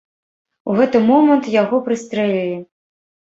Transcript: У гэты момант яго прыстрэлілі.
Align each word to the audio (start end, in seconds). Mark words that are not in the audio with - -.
У 0.69 0.77
гэты 0.77 1.01
момант 1.09 1.51
яго 1.57 1.77
прыстрэлілі. 1.89 2.57